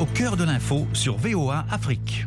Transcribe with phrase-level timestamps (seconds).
[0.00, 2.26] au cœur de l'info sur VOA Afrique.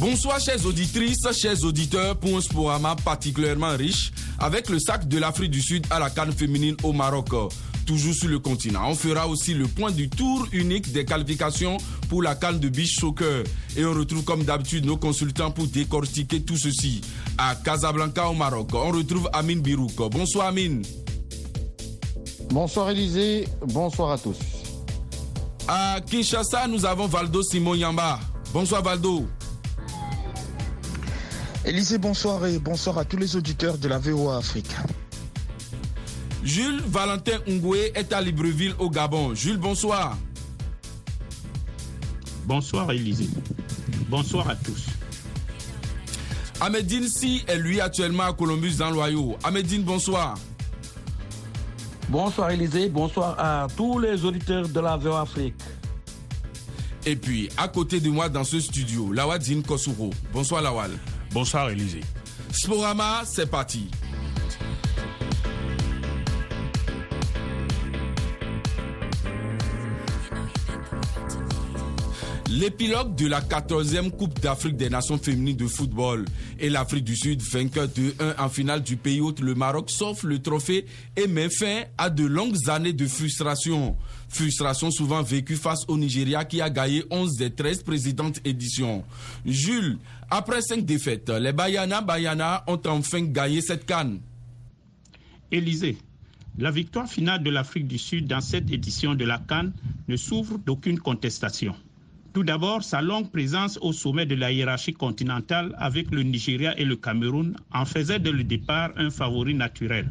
[0.00, 5.50] Bonsoir chers auditrices, chers auditeurs pour un sporama particulièrement riche avec le sac de l'Afrique
[5.50, 7.28] du Sud à la canne féminine au Maroc.
[7.86, 8.88] Toujours sur le continent.
[8.88, 11.78] On fera aussi le point du tour unique des qualifications
[12.08, 13.44] pour la canne de beach soccer.
[13.76, 17.00] Et on retrouve comme d'habitude nos consultants pour décortiquer tout ceci.
[17.38, 19.96] À Casablanca au Maroc, on retrouve Amine Birouk.
[20.10, 20.82] Bonsoir Amine.
[22.50, 24.36] Bonsoir Élisée, bonsoir à tous.
[25.66, 28.20] À Kinshasa, nous avons Valdo Simon Yamba.
[28.52, 29.26] Bonsoir Valdo.
[31.64, 34.74] Élisée, bonsoir et bonsoir à tous les auditeurs de la VOA Afrique.
[36.44, 39.34] Jules Valentin Ngoué est à Libreville au Gabon.
[39.34, 40.18] Jules, bonsoir.
[42.44, 43.28] Bonsoir Élisée.
[44.08, 44.86] Bonsoir à tous.
[46.60, 49.36] Ahmedine Si est lui actuellement à Columbus dans l'Ohio.
[49.44, 50.36] Ahmedine, bonsoir.
[52.08, 55.54] Bonsoir Élisée, bonsoir à tous les auditeurs de la VOA Afrique.
[57.06, 60.10] Et puis, à côté de moi dans ce studio, Lawadine Kosuro.
[60.32, 60.90] Bonsoir Lawal.
[61.32, 62.02] Bonsoir Élisée.
[62.52, 63.88] Sporama, c'est parti.
[72.52, 76.26] L'épilogue de la 14e Coupe d'Afrique des Nations féminines de football
[76.60, 80.38] et l'Afrique du Sud, vainqueur 2-1 en finale du pays hôte, le Maroc s'offre le
[80.38, 80.84] trophée
[81.16, 83.96] et met fin à de longues années de frustration.
[84.28, 89.02] Frustration souvent vécue face au Nigeria qui a gagné 11 des 13 précédentes éditions.
[89.46, 89.96] Jules,
[90.28, 94.20] après 5 défaites, les Bayana Bayana ont enfin gagné cette canne.
[95.50, 95.96] Élysée,
[96.58, 99.72] la victoire finale de l'Afrique du Sud dans cette édition de la Cannes
[100.06, 101.74] ne s'ouvre d'aucune contestation.
[102.32, 106.84] Tout d'abord, sa longue présence au sommet de la hiérarchie continentale avec le Nigeria et
[106.86, 110.10] le Cameroun en faisait dès le départ un favori naturel.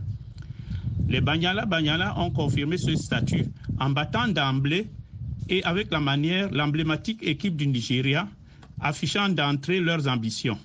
[1.08, 3.47] Les Banyala Banyala ont confirmé ce statut
[3.80, 4.88] en battant d'emblée
[5.50, 8.28] et avec la manière l'emblématique équipe du Nigeria,
[8.79, 10.59] affichant d'entrée leurs ambitions.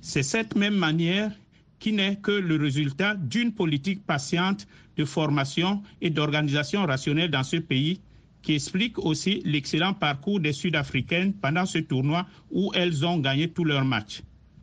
[0.00, 1.32] C'est cette même manière
[1.80, 7.56] qui n'est que le résultat d'une politique patiente de formation et d'organisation rationnelle dans ce
[7.56, 8.00] pays
[8.42, 13.64] qui explique aussi l'excellent parcours des Sud-Africaines pendant ce tournoi où elles ont gagné tous
[13.64, 14.22] leurs matchs.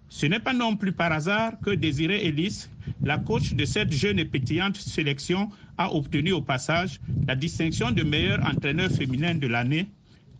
[0.09, 2.67] Ce n'est pas non plus par hasard que Désirée Ellis,
[3.03, 8.03] la coach de cette jeune et pétillante sélection, a obtenu au passage la distinction de
[8.03, 9.87] meilleur entraîneur féminin de l'année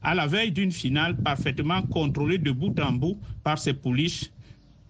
[0.02, 4.32] à la veille d'une finale parfaitement contrôlée de bout en bout par ses pouliches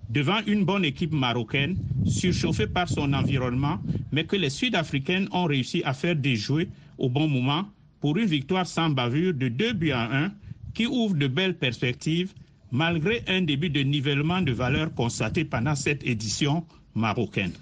[0.09, 3.81] devant une bonne équipe marocaine, surchauffée par son environnement,
[4.11, 7.69] mais que les Sud-Africaines ont réussi à faire déjouer au bon moment
[7.99, 10.31] pour une victoire sans bavure de 2 buts à 1
[10.73, 12.33] qui ouvre de belles perspectives
[12.71, 16.65] malgré un début de nivellement de valeur constaté pendant cette édition
[16.95, 17.53] marocaine.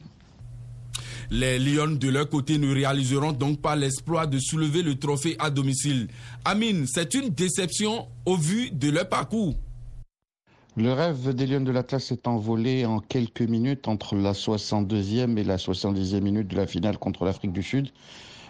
[1.31, 5.49] Les Lions, de leur côté, ne réaliseront donc pas l'exploit de soulever le trophée à
[5.49, 6.07] domicile.
[6.43, 9.55] Amine, c'est une déception au vu de leur parcours.
[10.77, 15.43] Le rêve des Lions de l'Atlas s'est envolé en quelques minutes entre la 62e et
[15.43, 17.89] la 70e minute de la finale contre l'Afrique du Sud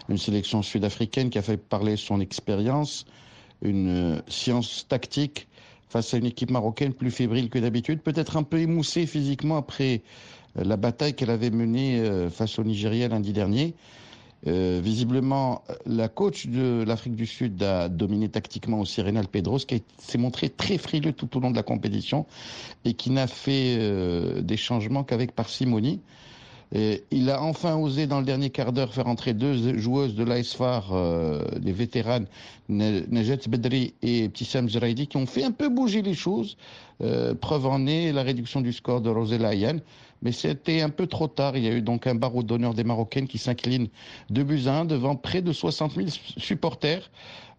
[0.08, 3.06] une sélection sud-africaine qui a fait parler son expérience,
[3.62, 5.48] une euh, science tactique
[5.88, 10.02] face à une équipe marocaine plus fébrile que d'habitude, peut-être un peu émoussée physiquement après
[10.58, 13.74] euh, la bataille qu'elle avait menée euh, face au Nigeria lundi dernier.
[14.44, 20.18] visiblement, la coach de l'Afrique du Sud a dominé tactiquement aussi Reynal Pedros, qui s'est
[20.18, 22.26] montré très frileux tout au long de la compétition
[22.84, 23.76] et qui n'a fait
[24.42, 26.00] des changements qu'avec parcimonie
[26.72, 30.92] il a enfin osé dans le dernier quart d'heure faire entrer deux joueuses de l'ASFAR,
[30.92, 32.24] euh, les vétérans
[32.68, 36.56] Najet Bedri et Sam Zraidi, qui ont fait un peu bouger les choses.
[37.02, 39.80] Euh, preuve en est la réduction du score de Rosella Ayane.
[40.22, 41.56] Mais c'était un peu trop tard.
[41.56, 43.88] Il y a eu donc un barreau d'honneur des Marocaines qui s'incline
[44.30, 47.10] de 1 devant près de 60 000 supporters.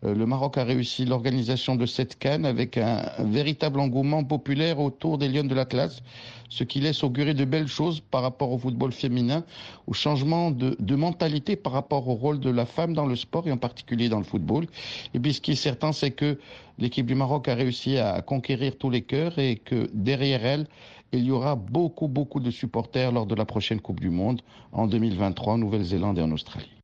[0.03, 5.17] Euh, le Maroc a réussi l'organisation de cette canne avec un, véritable engouement populaire autour
[5.17, 6.03] des Lions de l'Atlas,
[6.49, 9.43] ce qui laisse augurer de belles choses par rapport au football féminin,
[9.87, 13.47] au changement de, de, mentalité par rapport au rôle de la femme dans le sport
[13.47, 14.67] et en particulier dans le football.
[15.13, 16.37] Et puis ce qui est certain, c'est que
[16.77, 20.67] l'équipe du Maroc a réussi à conquérir tous les cœurs et que derrière elle,
[21.13, 24.41] il y aura beaucoup, beaucoup de supporters lors de la prochaine Coupe du Monde
[24.73, 26.76] en 2023 en Nouvelle-Zélande et en Australie.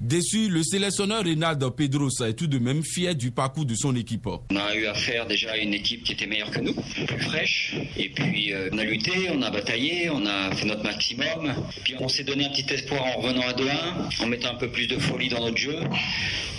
[0.00, 4.28] Déçu, le sélectionneur Reynaldo Pedros est tout de même fier du parcours de son équipe.
[4.50, 7.74] On a eu affaire déjà à une équipe qui était meilleure que nous, plus fraîche.
[7.96, 11.52] Et puis euh, on a lutté, on a bataillé, on a fait notre maximum.
[11.82, 14.70] Puis on s'est donné un petit espoir en revenant à 2-1, en mettant un peu
[14.70, 15.80] plus de folie dans notre jeu.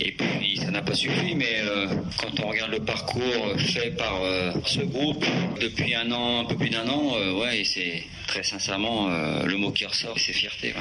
[0.02, 1.88] Et puis ça n'a pas suffi, mais euh,
[2.18, 5.26] quand on regarde le parcours fait par euh, ce groupe
[5.62, 9.08] depuis un an, un peu plus d'un an, ouais, c'est très sincèrement
[9.46, 10.74] le mot qui ressort, c'est fierté.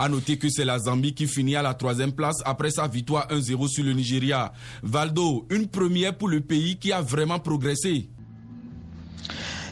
[0.00, 3.26] A noter que c'est la Zambie qui finit à la troisième place après sa victoire
[3.32, 4.52] 1-0 sur le Nigeria.
[4.84, 8.08] Valdo, une première pour le pays qui a vraiment progressé.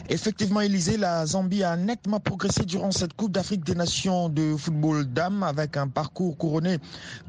[0.09, 5.05] Effectivement, Élisée, la Zambie a nettement progressé durant cette Coupe d'Afrique des Nations de football
[5.05, 6.79] dames avec un parcours couronné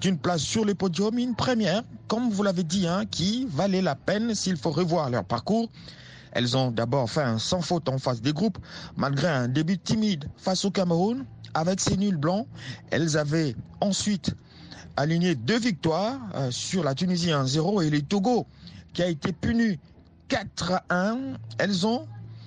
[0.00, 3.94] d'une place sur le podium, une première, comme vous l'avez dit, hein, qui valait la
[3.94, 5.68] peine s'il faut revoir leur parcours.
[6.32, 8.58] Elles ont d'abord fait un sans faute en face des groupes,
[8.96, 11.24] malgré un début timide face au Cameroun.
[11.54, 12.46] Avec ses nuls blancs,
[12.90, 14.34] elles avaient ensuite
[14.96, 18.46] aligné deux victoires euh, sur la Tunisie 1-0 et les Togo,
[18.92, 19.78] qui a été puni
[20.28, 21.36] 4-1.
[21.58, 22.06] Elles ont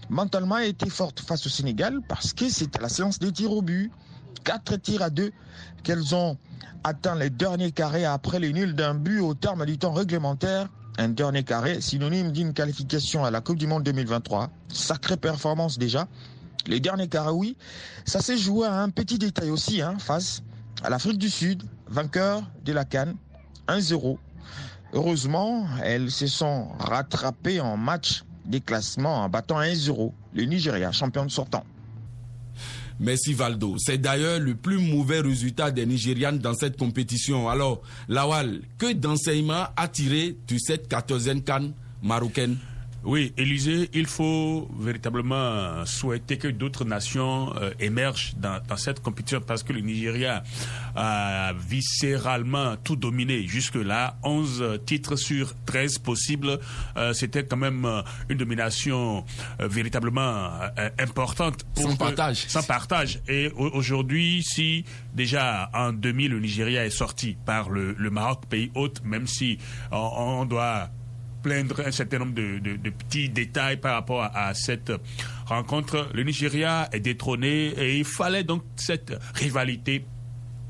[0.09, 3.91] mentalement été fortes face au Sénégal parce que c'était la séance des tirs au but.
[4.43, 5.31] Quatre tirs à deux
[5.83, 6.37] qu'elles ont
[6.83, 10.67] atteint les derniers carrés après les nuls d'un but au terme du temps réglementaire.
[11.01, 14.51] Un dernier carré synonyme d'une qualification à la Coupe du Monde 2023.
[14.67, 16.07] Sacrée performance déjà.
[16.67, 17.57] Les derniers carrés, oui.
[18.05, 20.43] Ça s'est joué à un petit détail aussi, hein, face
[20.83, 23.15] à l'Afrique du Sud, vainqueur de la Cannes,
[23.67, 24.19] 1-0.
[24.93, 31.25] Heureusement, elles se sont rattrapées en match des classements en battant 1-0 le Nigeria, champion
[31.25, 31.63] de sortant.
[33.01, 33.77] Merci Valdo.
[33.79, 37.49] C'est d'ailleurs le plus mauvais résultat des Nigérianes dans cette compétition.
[37.49, 42.57] Alors, Lawal, que d'enseignements a tiré de cette 14e canne marocaine?
[43.03, 49.41] Oui, Élysée, il faut véritablement souhaiter que d'autres nations euh, émergent dans, dans, cette compétition
[49.41, 50.43] parce que le Nigeria
[50.95, 54.17] a viscéralement tout dominé jusque-là.
[54.23, 56.59] 11 titres sur 13 possibles.
[56.97, 59.25] Euh, C'était quand même euh, une domination
[59.59, 60.51] euh, véritablement
[60.99, 61.63] importante.
[61.73, 62.45] Pour sans partage.
[62.47, 63.19] Sans partage.
[63.27, 68.71] Et aujourd'hui, si déjà en 2000 le Nigeria est sorti par le, le Maroc, pays
[68.75, 69.57] hôte, même si
[69.91, 69.97] on,
[70.41, 70.89] on doit
[71.41, 74.91] plaindre un certain nombre de, petits détails par rapport à, cette
[75.45, 76.09] rencontre.
[76.13, 80.05] Le Nigeria est détrôné et il fallait donc cette rivalité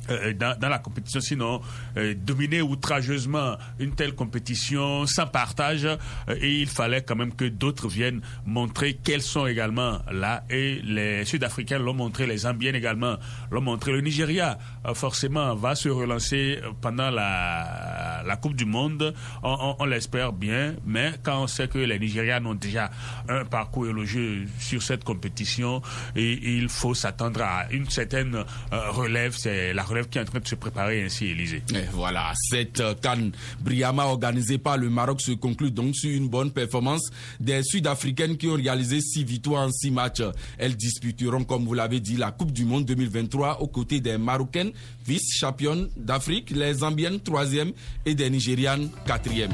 [0.10, 1.62] euh, dans, dans, la compétition, sinon
[1.96, 5.86] euh, dominer outrageusement une telle compétition sans partage.
[5.86, 5.98] Euh,
[6.42, 10.44] et il fallait quand même que d'autres viennent montrer qu'elles sont également là.
[10.50, 13.18] Et les Sud-Africains l'ont montré, les Zambiennes également
[13.52, 13.92] l'ont montré.
[13.92, 14.58] Le Nigeria,
[14.96, 19.14] forcément, va se relancer pendant la, la Coupe du Monde.
[19.44, 20.74] On, on, on l'espère bien.
[20.86, 22.90] Mais quand on sait que les Nigérians ont déjà
[23.30, 25.82] un parcours élogieux sur cette compétition,
[26.16, 29.34] il faut s'attendre à une certaine relève.
[29.38, 31.64] C'est la relève qui est en train de se préparer ainsi, Élysée.
[31.94, 37.10] Voilà, cette canne brillamment organisée par le Maroc se conclut donc sur une bonne performance
[37.40, 40.24] des Sud-Africaines qui ont réalisé six victoires en six matchs.
[40.58, 44.72] Elles disputeront, comme vous l'avez dit, la Coupe du Monde 2023 aux côtés des Marocaines,
[45.06, 47.72] vice-championnes d'Afrique, les Zambiennes troisième
[48.06, 49.52] et des Nigérianes quatrième.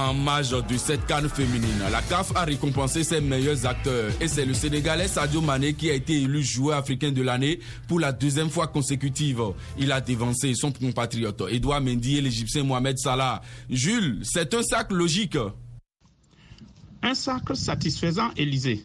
[0.00, 1.82] En marge de cette canne féminine.
[1.90, 5.94] La CAF a récompensé ses meilleurs acteurs et c'est le Sénégalais Sadio Mané qui a
[5.94, 9.42] été élu joueur africain de l'année pour la deuxième fois consécutive.
[9.78, 13.42] Il a dévancé son compatriote Edouard Mendy et l'Égyptien Mohamed Salah.
[13.68, 15.36] Jules, c'est un sac logique.
[17.02, 18.84] Un sac satisfaisant, Élysée.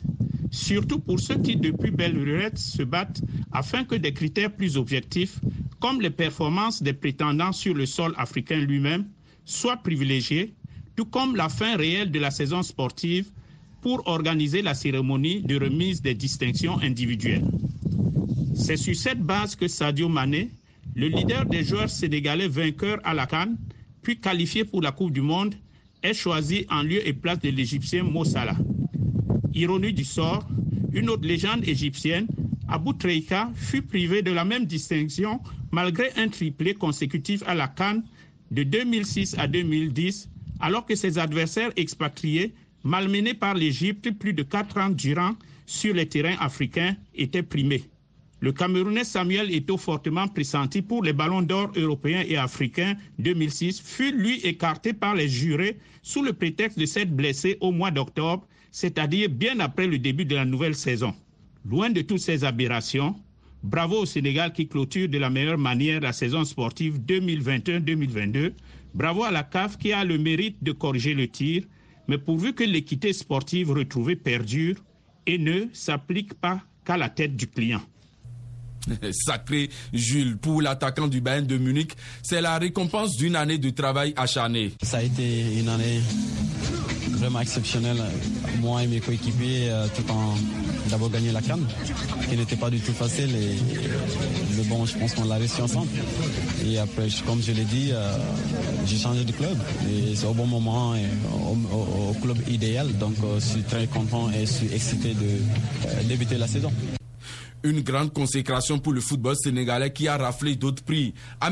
[0.52, 3.22] Surtout pour ceux qui, depuis belle lurette, se battent
[3.52, 5.40] afin que des critères plus objectifs,
[5.80, 9.06] comme les performances des prétendants sur le sol africain lui-même,
[9.46, 10.54] soient privilégiés
[10.96, 13.30] tout comme la fin réelle de la saison sportive
[13.82, 17.46] pour organiser la cérémonie de remise des distinctions individuelles.
[18.56, 20.50] C'est sur cette base que Sadio Mané,
[20.96, 23.58] le leader des joueurs sénégalais vainqueurs à la Cannes,
[24.02, 25.56] puis qualifié pour la Coupe du Monde,
[26.02, 28.58] est choisi en lieu et place de l'Égyptien Mo Salah.
[29.54, 30.48] Ironie du sort,
[30.94, 32.28] une autre légende égyptienne,
[32.68, 38.04] Abou Treika, fut privé de la même distinction malgré un triplé consécutif à la Cannes
[38.52, 44.78] de 2006 à 2010 alors que ses adversaires expatriés, malmenés par l'Égypte plus de quatre
[44.78, 45.36] ans durant
[45.66, 47.84] sur les terrains africains, étaient primés.
[48.42, 54.12] Le Camerounais Samuel Eto'o, fortement pressenti pour les ballons d'or européens et africains 2006, fut
[54.12, 59.30] lui écarté par les jurés sous le prétexte de s'être blessé au mois d'octobre, c'est-à-dire
[59.30, 61.16] bien après le début de la nouvelle saison.
[61.68, 63.16] Loin de toutes ces aberrations,
[63.64, 68.54] bravo au Sénégal qui clôture de la meilleure manière la saison sportive 2021-2022
[68.96, 71.64] Bravo à la CAF qui a le mérite de corriger le tir,
[72.08, 74.78] mais pourvu que l'équité sportive retrouvée perdure
[75.28, 77.82] et ne s'applique pas qu'à la tête du client.
[79.12, 81.92] Sacré Jules, pour l'attaquant du Bayern de Munich,
[82.24, 84.72] c'est la récompense d'une année de travail acharné.
[84.82, 86.00] Ça a été une année
[87.42, 87.98] exceptionnel.
[88.62, 90.36] Moi et mes coéquipiers, euh, tout en
[90.90, 91.66] d'avoir gagné la canne,
[92.30, 93.36] qui n'était pas du tout facile.
[93.36, 93.58] Et,
[94.56, 95.90] mais bon, je pense qu'on l'a réussi ensemble.
[96.66, 98.18] Et après, comme je l'ai dit, euh,
[98.86, 99.58] j'ai changé de club.
[99.90, 101.06] Et c'est au bon moment et
[101.74, 102.94] au, club idéal.
[102.98, 106.72] Donc, je suis très content et je suis excité de débuter la saison.
[107.64, 111.16] Une grande consécration pour le football sénégalais qui a raflé d'autres prix.
[111.42, 111.50] À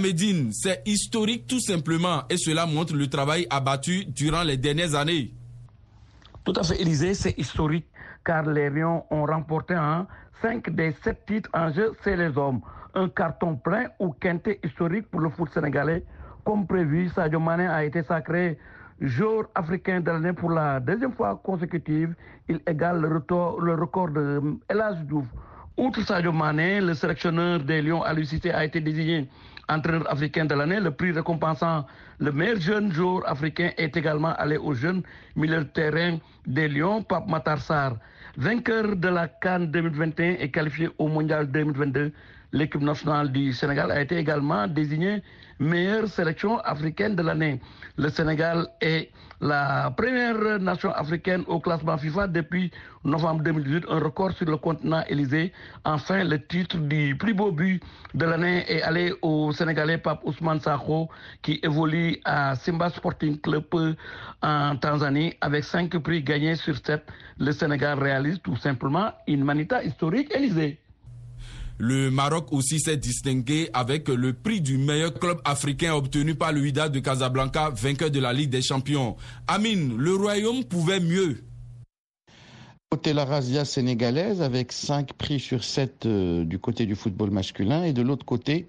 [0.52, 5.34] c'est historique tout simplement et cela montre le travail abattu durant les dernières années.
[6.44, 7.86] Tout à fait, Élysée, c'est historique
[8.26, 10.08] car les Lions ont remporté un
[10.42, 12.62] 5 des 7 titres en jeu, c'est les hommes.
[12.96, 16.04] Un carton plein ou quintet historique pour le foot sénégalais.
[16.44, 18.58] Comme prévu, Sadio Mané a été sacré
[19.00, 22.14] jour africain de l'année pour la deuxième fois consécutive.
[22.50, 25.26] Il égale le, le record de Elas Diouf
[25.78, 29.28] Outre Sadio Mané, le sélectionneur des Lions à l'UCT a été désigné
[29.70, 30.80] entraîneur africain de l'année.
[30.80, 31.86] Le prix récompensant
[32.20, 35.02] le meilleur jeune joueur africain est également allé au jeune
[35.36, 37.96] milieu de terrain des Lions, Pape Matarsar.
[38.38, 42.12] Vainqueur de la Cannes 2021 et qualifié au Mondial 2022,
[42.52, 45.22] l'équipe nationale du Sénégal a été également désignée
[45.64, 47.60] meilleure sélection africaine de l'année.
[47.98, 49.10] Le Sénégal est
[49.42, 52.72] la première nation africaine au classement FIFA depuis
[53.04, 55.52] novembre 2018, un record sur le continent Élysée.
[55.84, 57.82] Enfin, le titre du plus beau but
[58.14, 61.10] de l'année est allé au Sénégalais Pape Ousmane Sakho
[61.42, 63.66] qui évolue à Simba Sporting Club
[64.42, 67.04] en Tanzanie avec cinq prix gagnés sur sept.
[67.38, 70.83] Le Sénégal réalise tout simplement une manita historique Élysée.
[71.80, 76.62] Le Maroc aussi s'est distingué avec le prix du meilleur club africain obtenu par le
[76.62, 79.16] Wydad de Casablanca, vainqueur de la Ligue des Champions.
[79.48, 81.44] Amine, le Royaume pouvait mieux.
[82.92, 87.84] Côté la Razia sénégalaise avec 5 prix sur 7 euh, du côté du football masculin
[87.84, 88.68] et de l'autre côté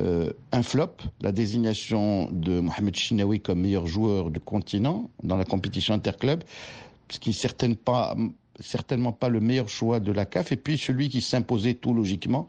[0.00, 5.44] euh, un flop, la désignation de Mohamed Chinaoui comme meilleur joueur du continent dans la
[5.44, 6.42] compétition interclub,
[7.08, 8.14] ce qui n'est pas
[8.60, 10.52] certainement pas le meilleur choix de la CAF.
[10.52, 12.48] Et puis celui qui s'imposait tout logiquement,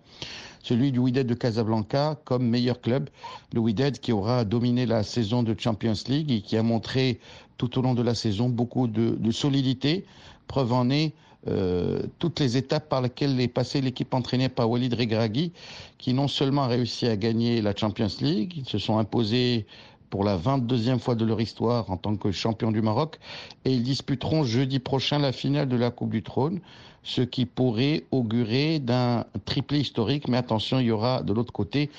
[0.63, 3.09] celui du Wydad de Casablanca comme meilleur club.
[3.53, 7.19] Le Wydad qui aura dominé la saison de Champions League et qui a montré
[7.57, 10.05] tout au long de la saison beaucoup de, solidité.
[10.47, 11.13] Preuve en est
[11.47, 15.51] euh, toutes les étapes par lesquelles est passée l'équipe entraînée par Walid Regragui,
[15.99, 19.67] qui non seulement a réussi à gagner la Champions League, ils se sont imposés
[20.09, 23.19] pour la 22e fois de leur histoire en tant que champion du Maroc
[23.65, 26.59] et ils disputeront jeudi prochain la finale de la Coupe du Trône,
[27.03, 30.27] ce qui pourrait augurer d'un triplé historique.
[30.27, 31.89] Mais attention, il y aura de l'autre côté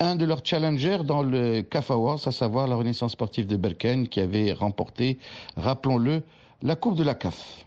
[0.00, 4.08] un de leurs challengers dans le CAF Awards, à savoir la Renaissance sportive de Berken
[4.08, 5.18] qui avait remporté,
[5.56, 6.22] rappelons-le,
[6.62, 7.64] la Coupe de la CAF.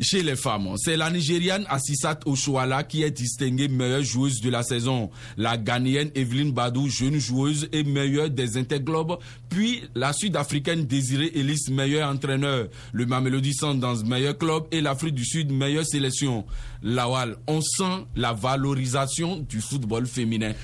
[0.00, 4.64] Chez les femmes, c'est la Nigériane Assisat Oshuala qui est distinguée meilleure joueuse de la
[4.64, 5.08] saison.
[5.36, 9.18] La Ghanéenne Evelyne Badou, jeune joueuse et meilleure des Interglobes.
[9.48, 12.66] Puis la Sud-Africaine Désirée Ellis, meilleur entraîneur.
[12.92, 14.64] Le Mamelody Sundowns, meilleur club.
[14.72, 16.44] Et l'Afrique du Sud, meilleure sélection.
[16.82, 20.54] Lawal, on sent la valorisation du football féminin.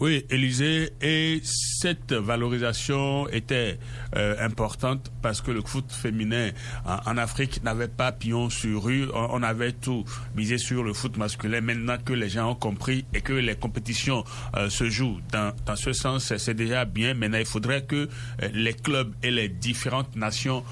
[0.00, 3.78] Oui, Élysée, et cette valorisation était
[4.16, 6.52] euh, importante parce que le foot féminin
[6.86, 11.60] en, Afrique n'avait pas pion sur rue, on, avait tout misé sur le foot masculin.
[11.60, 14.24] Maintenant que les gens ont compris et que les compétitions
[14.56, 17.12] euh, se jouent dans, dans ce sens, c'est déjà bien.
[17.12, 18.08] Maintenant, il faudrait que
[18.42, 20.64] euh, les clubs et les différentes nations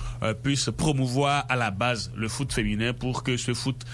[0.43, 3.85] puissent promouvoir à la base le foot féminin pour que ce foot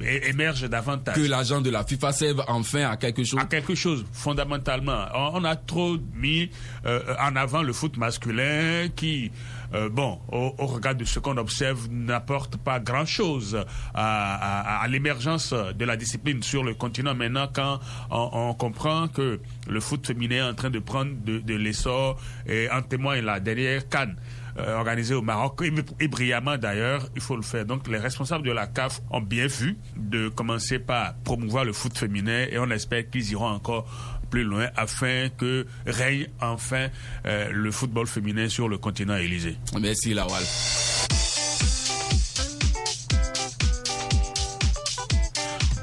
[0.00, 1.14] émerge davantage.
[1.14, 3.38] Que l'agent de la FIFA serve enfin à quelque chose.
[3.38, 5.06] À quelque chose fondamentalement.
[5.14, 6.48] On a trop mis
[6.86, 9.30] euh, en avant le foot masculin qui,
[9.74, 15.96] euh, bon, au, regard de ce qu'on observe, n'apporte pas grand-chose à, l'émergence de la
[15.96, 17.14] discipline sur le continent.
[17.14, 17.80] Maintenant, quand
[18.10, 22.82] on, comprend que le foot féminin est en train de prendre de, l'essor, et en
[22.82, 24.16] témoigne la dernière canne
[24.58, 25.62] euh, organisée au Maroc,
[26.00, 27.64] et, brillamment d'ailleurs, il faut le faire.
[27.64, 31.96] Donc les responsables de la CAF ont bien vu de commencer par promouvoir le foot
[31.96, 33.86] féminin et on espère qu'ils iront encore
[34.30, 36.88] plus loin afin que règne enfin
[37.26, 39.56] euh, le football féminin sur le continent Élysée.
[39.80, 40.42] Merci Lawal.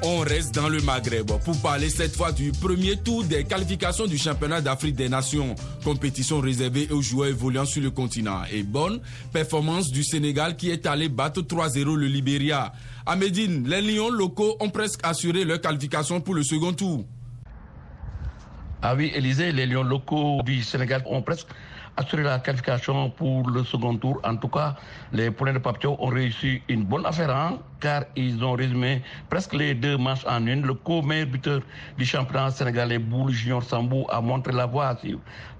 [0.04, 4.18] On reste dans le Maghreb pour parler cette fois du premier tour des qualifications du
[4.18, 5.54] championnat d'Afrique des Nations,
[5.84, 8.42] compétition réservée aux joueurs évoluant sur le continent.
[8.52, 9.00] Et bonne
[9.32, 12.72] performance du Sénégal qui est allé battre 3-0 le Libéria.
[13.06, 17.04] À Médine, les Lions locaux ont presque assuré leur qualification pour le second tour.
[18.84, 21.46] Ah oui, Élysée, les lions locaux du Sénégal ont presque
[21.96, 24.20] assurer la qualification pour le second tour.
[24.24, 24.74] En tout cas,
[25.12, 29.52] les poulains de Papio ont réussi une bonne affaire hein, car ils ont résumé presque
[29.54, 30.62] les deux matchs en une.
[30.64, 31.60] Le co-meilleur buteur
[31.98, 34.96] du championnat sénégalais, Boule Junior Sambou, a montré la voie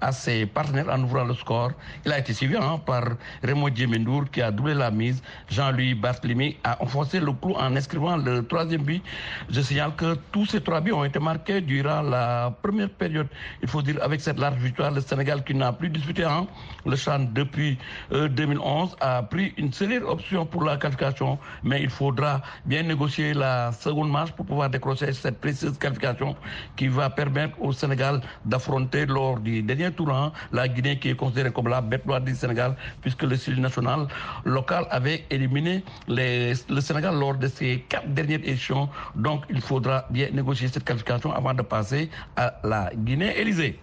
[0.01, 1.71] à ses partenaires en ouvrant le score.
[2.05, 3.03] Il a été suivi hein, par
[3.43, 5.21] Raymond Djemendour qui a doublé la mise.
[5.49, 9.03] Jean-Louis Barthélémy a enfoncé le clou en inscrivant le troisième but.
[9.49, 13.27] Je signale que tous ces trois buts ont été marqués durant la première période.
[13.61, 16.47] Il faut dire avec cette large victoire, le Sénégal qui n'a plus disputé hein,
[16.85, 17.77] le champ depuis
[18.11, 23.33] 2011 euh, a pris une série option pour la qualification, mais il faudra bien négocier
[23.33, 26.35] la seconde marche pour pouvoir décrocher cette précieuse qualification
[26.75, 31.15] qui va permettre au Sénégal d'affronter lors du dernier tour hein, la Guinée qui est
[31.15, 34.07] considérée comme la bête noire du Sénégal puisque le style national
[34.45, 38.89] local avait éliminé le Sénégal lors de ces quatre dernières élections.
[39.15, 43.79] Donc il faudra bien négocier cette qualification avant de passer à la Guinée-Élysée.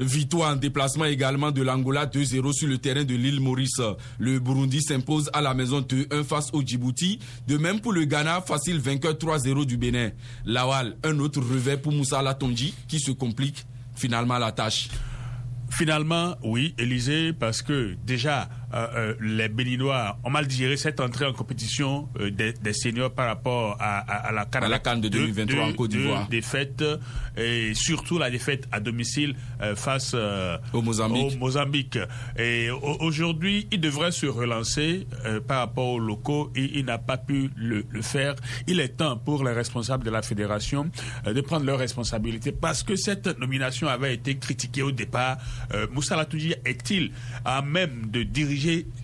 [0.00, 3.82] Victoire en déplacement également de l'Angola 2-0 sur le terrain de l'île Maurice.
[4.18, 7.18] Le Burundi s'impose à la maison 2-1 face au Djibouti.
[7.46, 10.10] De même pour le Ghana, facile vainqueur 3-0 du Bénin.
[10.46, 14.88] Lawal, un autre revers pour Moussa Latonji qui se complique finalement la tâche.
[15.68, 21.26] Finalement, oui, Élysée, parce que déjà, euh, euh, les Béninois ont mal digéré cette entrée
[21.26, 24.78] en compétition euh, des, des, seniors par rapport à, à, à la Cannes, à la
[24.78, 26.28] Cannes de 2023 en Côte d'Ivoire.
[26.28, 26.84] défaite
[27.36, 29.34] et surtout la défaite à domicile
[29.74, 30.14] face
[30.72, 31.32] au Mozambique.
[31.34, 31.98] Au Mozambique.
[32.38, 35.06] Et aujourd'hui, il devrait se relancer
[35.46, 38.34] par rapport aux locaux et il n'a pas pu le, le, faire.
[38.66, 40.90] Il est temps pour les responsables de la fédération
[41.24, 45.38] de prendre leurs responsabilités parce que cette nomination avait été critiquée au départ.
[45.92, 47.12] Moussa Latouji est-il
[47.44, 48.59] à même de diriger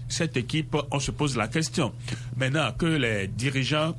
[0.08, 1.92] cette équipe, on se pose la question.
[2.36, 3.94] Maintenant que les dirigeants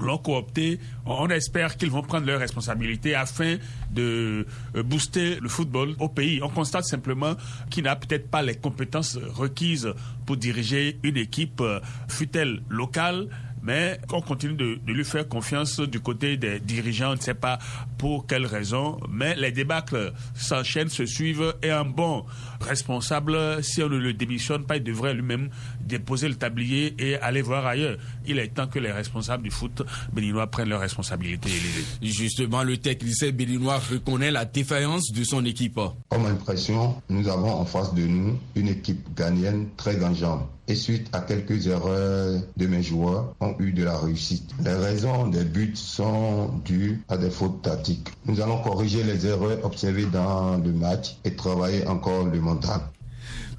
[0.00, 3.56] l'ont coopté, on espère qu'ils vont prendre leurs responsabilités afin
[3.90, 4.46] de
[4.84, 6.40] booster le football au pays.
[6.42, 7.34] On constate simplement
[7.70, 9.92] qu'il n'a peut-être pas les compétences requises
[10.24, 11.62] pour diriger une équipe,
[12.08, 13.28] fut-elle locale,
[13.62, 17.58] mais on continue de, lui faire confiance du côté des dirigeants, on ne sait pas
[17.98, 22.24] pour quelles raisons, mais les débâcles s'enchaînent, se suivent, et un bon
[22.60, 25.50] responsable, si on ne le démissionne pas, il devrait lui-même
[25.88, 27.98] déposer le tablier et aller voir ailleurs.
[28.26, 31.50] Il est temps que les responsables du foot béninois prennent leurs responsabilités.
[32.02, 35.80] Justement, le technicien béninois reconnaît la défaillance de son équipe.
[36.08, 41.08] Comme impression, nous avons en face de nous une équipe ghanéenne très gagnante et suite
[41.14, 44.50] à quelques erreurs de mes joueurs, ont eu de la réussite.
[44.62, 48.08] Les raisons des buts sont dues à des fautes tactiques.
[48.26, 52.80] Nous allons corriger les erreurs observées dans le match et travailler encore le mental.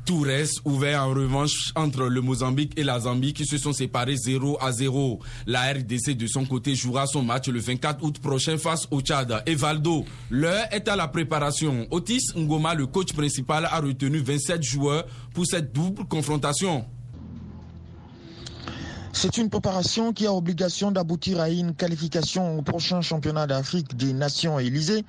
[0.10, 4.18] Tout reste ouvert en revanche entre le Mozambique et la Zambie qui se sont séparés
[4.18, 5.20] 0 à 0.
[5.46, 9.44] La RDC de son côté jouera son match le 24 août prochain face au Tchad.
[9.46, 11.86] Et Valdo, l'heure est à la préparation.
[11.92, 16.88] Otis Ngoma, le coach principal, a retenu 27 joueurs pour cette double confrontation.
[19.14, 24.14] C'est une préparation qui a obligation d'aboutir à une qualification au prochain championnat d'Afrique des
[24.14, 25.04] Nations Élysées.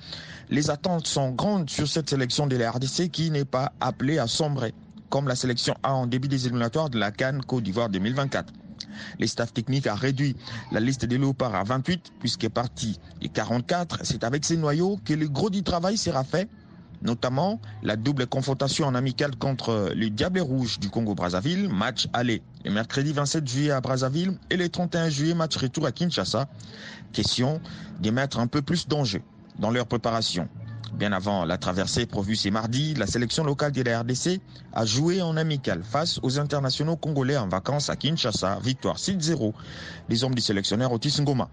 [0.49, 4.27] Les attentes sont grandes sur cette sélection de la RDC qui n'est pas appelée à
[4.27, 4.73] sombrer,
[5.11, 8.51] comme la sélection A en début des éliminatoires de la Cannes Côte d'Ivoire 2024.
[9.19, 10.35] Les staffs techniques a réduit
[10.71, 13.99] la liste des léopards à 28 puisqu'est parti et 44.
[14.03, 16.49] C'est avec ces noyaux que le gros du travail sera fait
[17.03, 22.71] notamment la double confrontation en amical contre le Diable Rouge du Congo-Brazzaville, match aller le
[22.71, 26.47] mercredi 27 juillet à Brazzaville et le 31 juillet, match retour à Kinshasa.
[27.11, 27.59] Question
[27.99, 29.21] de mettre un peu plus d'enjeu
[29.59, 30.47] dans leur préparation.
[30.93, 34.41] Bien avant la traversée prévue ce mardi, la sélection locale de la RDC
[34.73, 38.59] a joué en amical face aux internationaux congolais en vacances à Kinshasa.
[38.61, 39.53] Victoire 6-0
[40.09, 41.49] des hommes du sélectionneur Otis Ngoma.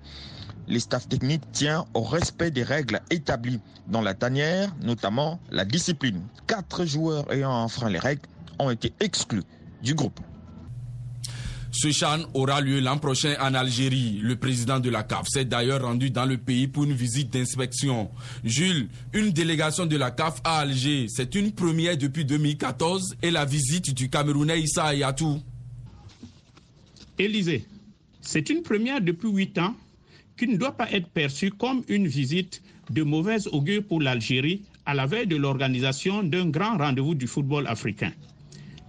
[0.67, 6.21] Les staffs techniques tiennent au respect des règles établies dans la tanière, notamment la discipline.
[6.47, 8.23] Quatre joueurs ayant enfreint les règles
[8.59, 9.45] ont été exclus
[9.83, 10.21] du groupe.
[11.81, 14.19] Ce chan aura lieu l'an prochain en Algérie.
[14.21, 18.11] Le président de la CAF s'est d'ailleurs rendu dans le pays pour une visite d'inspection.
[18.43, 23.45] Jules, une délégation de la CAF à Alger, c'est une première depuis 2014 et la
[23.45, 25.41] visite du Camerounais Issa Ayatou.
[27.17, 27.65] Élysée,
[28.23, 29.77] c'est une première depuis huit ans
[30.37, 32.61] qui ne doit pas être perçue comme une visite
[32.91, 37.69] de mauvaise augure pour l'Algérie à la veille de l'organisation d'un grand rendez-vous du football
[37.69, 38.11] africain.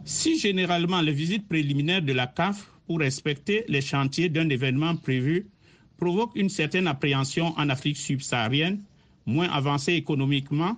[0.05, 5.45] Si généralement les visites préliminaires de la CAF pour respecter les chantiers d'un événement prévu
[5.95, 8.83] provoquent une certaine appréhension en Afrique subsaharienne,
[9.27, 10.75] moins avancée économiquement,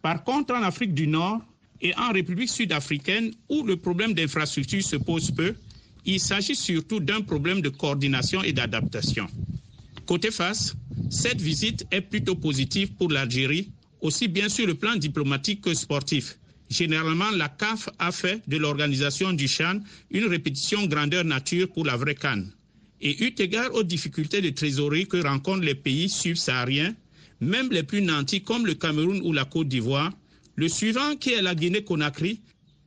[0.00, 1.42] par contre en Afrique du Nord
[1.82, 5.54] et en République sud-africaine où le problème d'infrastructure se pose peu,
[6.06, 9.26] il s'agit surtout d'un problème de coordination et d'adaptation.
[10.06, 10.78] Côté face,
[11.10, 13.70] cette visite est plutôt positive pour l'Algérie,
[14.00, 16.39] aussi bien sur le plan diplomatique que sportif.
[16.70, 19.80] Généralement, la CAF a fait de l'organisation du Chan
[20.10, 22.52] une répétition grandeur nature pour la vraie canne.
[23.00, 26.94] Et eu égard aux difficultés de trésorerie que rencontrent les pays subsahariens,
[27.40, 30.12] même les plus nantis comme le Cameroun ou la Côte d'Ivoire,
[30.54, 32.40] le suivant qui est la Guinée-Conakry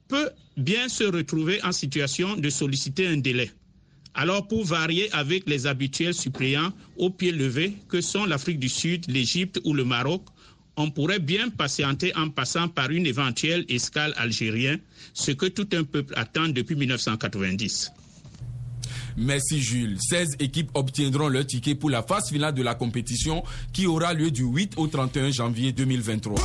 [0.08, 3.52] peut bien se retrouver en situation de solliciter un délai.
[4.14, 9.10] Alors pour varier avec les habituels suppléants au pied levé que sont l'Afrique du Sud,
[9.10, 10.22] l'Égypte ou le Maroc,
[10.78, 14.80] on pourrait bien patienter en passant par une éventuelle escale algérienne,
[15.14, 17.92] ce que tout un peuple attend depuis 1990.
[19.16, 19.98] Merci Jules.
[20.00, 24.32] 16 équipes obtiendront leur ticket pour la phase finale de la compétition qui aura lieu
[24.32, 26.36] du 8 au 31 janvier 2023.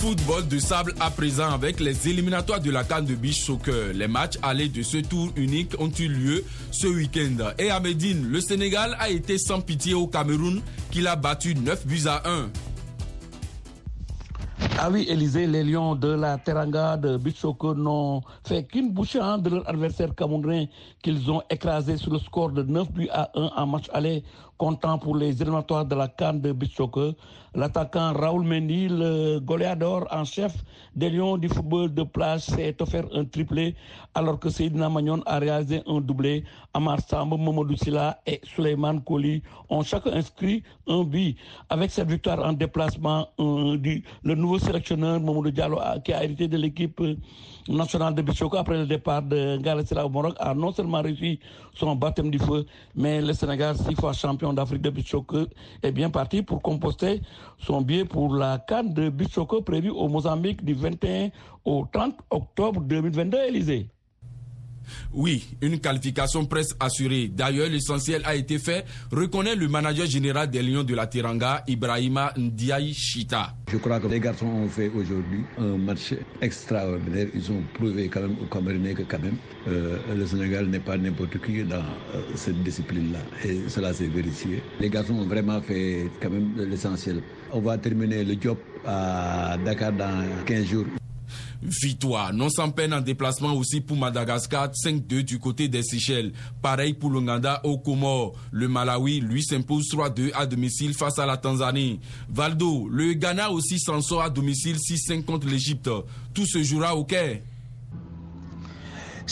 [0.00, 3.92] Football de sable à présent avec les éliminatoires de la Cannes de Beach Soccer.
[3.92, 7.50] Les matchs allés de ce tour unique ont eu lieu ce week-end?
[7.58, 11.86] Et à Médine, le Sénégal a été sans pitié au Cameroun qu'il a battu 9
[11.86, 12.48] buts à 1.
[14.78, 19.36] Ah oui, Élysée, les Lions de la Teranga de Bichoko n'ont fait qu'une bouchée hein,
[19.36, 20.70] de leur adversaire camerounais
[21.02, 24.24] qu'ils ont écrasé sur le score de 9 buts à 1 en match aller,
[24.60, 27.14] comptant pour les éliminatoires de la Cannes de Bichoko.
[27.54, 30.52] L'attaquant Raoul Mendy, le goléador en chef
[30.94, 33.74] des Lions du football de plage, s'est offert un triplé
[34.14, 36.44] alors que Seydina Magnon a réalisé un doublé.
[36.74, 41.38] Amar Sambo, Momodou Silla et Suleiman Koli ont chacun inscrit un but.
[41.70, 47.00] Avec cette victoire en déplacement, le nouveau sélectionneur Momodou Diallo qui a hérité de l'équipe
[47.68, 51.38] nationale de Bichoko après le départ de Galatasaray au Maroc a non seulement réussi
[51.74, 55.46] son baptême du feu, mais le Sénégal, six fois champion d'Afrique de Bichoko,
[55.82, 57.20] est bien parti pour composter
[57.58, 61.30] son billet pour la Cannes de Bichoko prévue au Mozambique du 21
[61.64, 63.88] au 30 octobre 2022, Élysée.
[65.12, 67.28] Oui, une qualification presque assurée.
[67.28, 72.32] D'ailleurs, l'essentiel a été fait, reconnaît le manager général des Lions de la Teranga, Ibrahima
[72.36, 73.54] Ndiaye Chita.
[73.70, 77.28] Je crois que les garçons ont fait aujourd'hui un match extraordinaire.
[77.34, 79.36] Ils ont prouvé quand même au Camerounais que quand même
[79.68, 83.18] euh, le Sénégal n'est pas n'importe qui dans euh, cette discipline-là.
[83.44, 84.62] Et cela s'est vérifié.
[84.80, 87.22] Les garçons ont vraiment fait quand même l'essentiel.
[87.52, 90.86] On va terminer le job à Dakar dans 15 jours.
[91.62, 96.32] Victoire, non sans peine en déplacement aussi pour Madagascar, 5-2 du côté des Seychelles.
[96.62, 98.32] Pareil pour l'Ouganda au Comores.
[98.50, 102.00] Le Malawi, lui, s'impose 3-2 à domicile face à la Tanzanie.
[102.30, 105.90] Valdo, le Ghana aussi s'en sort à domicile 6-5 contre l'Égypte.
[106.32, 107.40] Tout se jouera au Caire.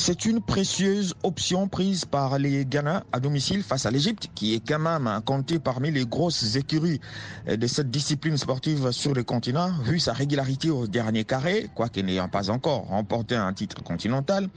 [0.01, 4.67] C'est une précieuse option prise par les Ghana à domicile face à l'Égypte, qui est
[4.67, 7.01] quand même comptée parmi les grosses écuries
[7.49, 12.29] de cette discipline sportive sur le continent, vu sa régularité au dernier carré, quoique n'ayant
[12.29, 14.49] pas encore remporté un titre continental.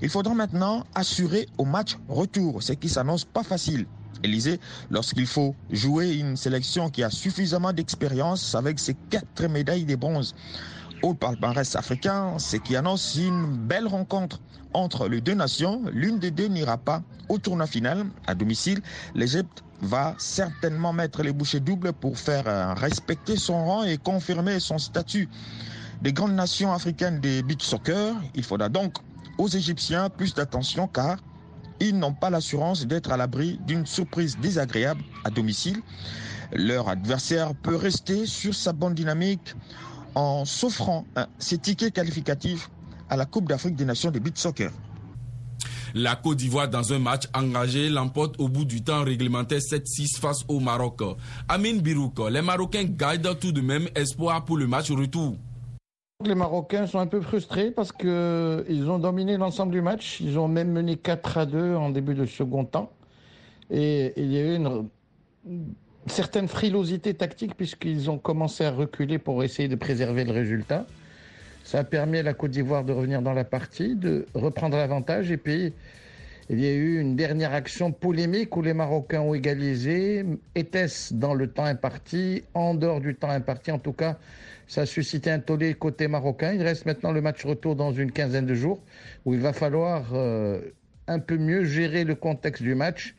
[0.00, 3.86] Il faudra maintenant assurer au match retour, ce qui s'annonce pas facile.
[4.22, 9.96] Élysée, lorsqu'il faut jouer une sélection qui a suffisamment d'expérience avec ses quatre médailles de
[9.96, 10.34] bronze
[11.02, 14.40] au palmarès africain, ce qui annonce une belle rencontre
[14.72, 15.82] entre les deux nations.
[15.92, 18.80] L'une des deux n'ira pas au tournoi final à domicile.
[19.14, 24.78] L'Égypte va certainement mettre les bouchées doubles pour faire respecter son rang et confirmer son
[24.78, 25.28] statut
[26.00, 28.14] des grandes nations africaines des beach soccer.
[28.34, 28.94] Il faudra donc
[29.38, 31.18] aux Égyptiens plus d'attention car
[31.80, 35.82] ils n'ont pas l'assurance d'être à l'abri d'une surprise désagréable à domicile.
[36.52, 39.54] Leur adversaire peut rester sur sa bonne dynamique
[40.14, 41.04] en s'offrant
[41.38, 42.70] ses tickets qualificatifs
[43.08, 44.70] à la Coupe d'Afrique des Nations de beach soccer.
[45.96, 50.44] La Côte d'Ivoire, dans un match engagé, l'emporte au bout du temps réglementaire 7-6 face
[50.48, 51.00] au Maroc.
[51.48, 55.36] Amin Birouk, les Marocains gardent tout de même espoir pour le match retour.
[56.24, 60.20] Les Marocains sont un peu frustrés parce qu'ils ont dominé l'ensemble du match.
[60.20, 62.90] Ils ont même mené 4 à 2 en début de second temps.
[63.70, 64.88] Et il y a eu une
[66.06, 70.86] certaine frilosité tactique puisqu'ils ont commencé à reculer pour essayer de préserver le résultat.
[71.64, 75.30] Ça a permis à la Côte d'Ivoire de revenir dans la partie, de reprendre l'avantage.
[75.30, 75.72] Et puis,
[76.50, 80.26] il y a eu une dernière action polémique où les Marocains ont égalisé.
[80.54, 84.18] Était-ce dans le temps imparti En dehors du temps imparti, en tout cas,
[84.66, 86.52] ça a suscité un tollé côté marocain.
[86.52, 88.82] Il reste maintenant le match retour dans une quinzaine de jours
[89.24, 90.60] où il va falloir euh,
[91.06, 93.14] un peu mieux gérer le contexte du match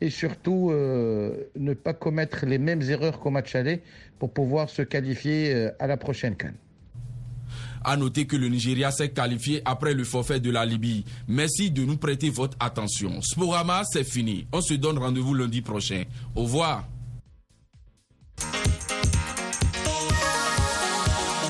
[0.00, 3.82] et surtout euh, ne pas commettre les mêmes erreurs qu'au match aller
[4.18, 6.56] pour pouvoir se qualifier euh, à la prochaine canne.
[7.84, 11.04] À noter que le Nigeria s'est qualifié après le forfait de la Libye.
[11.28, 13.22] Merci de nous prêter votre attention.
[13.22, 14.46] Sporama, c'est fini.
[14.52, 16.02] On se donne rendez-vous lundi prochain.
[16.34, 16.84] Au revoir.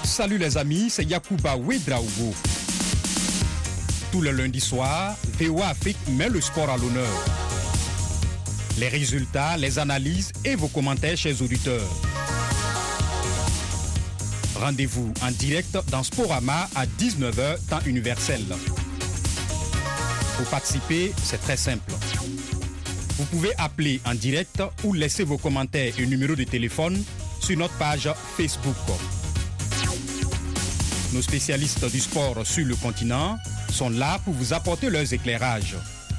[0.05, 2.35] Salut les amis, c'est Yakuba Ouedraogo.
[4.13, 7.46] Tout le lundi soir, VOA Afrique met le sport à l'honneur.
[8.79, 11.89] Les résultats, les analyses et vos commentaires, chers auditeurs.
[14.61, 18.43] Rendez-vous en direct dans Sporama à 19h temps universel.
[20.37, 21.91] Pour participer, c'est très simple.
[23.17, 27.03] Vous pouvez appeler en direct ou laisser vos commentaires et numéros de téléphone
[27.41, 28.77] sur notre page Facebook.
[31.15, 33.39] Nos spécialistes du sport sur le continent
[33.71, 35.77] sont là pour vous apporter leurs éclairages.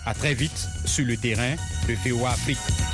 [0.08, 2.87] À très vite sur le terrain de VOA Afrique.